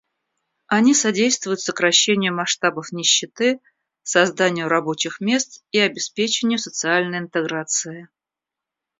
Они 0.65 0.95
содействуют 0.95 1.59
сокращению 1.61 2.33
масштабов 2.33 2.91
нищеты, 2.91 3.59
созданию 4.01 4.67
рабочих 4.67 5.19
мест 5.21 5.63
и 5.71 5.77
обеспечению 5.77 6.57
социальной 6.57 7.19
интеграции. 7.19 8.09